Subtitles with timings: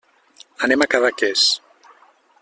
[0.67, 1.43] Anem a Cadaqués.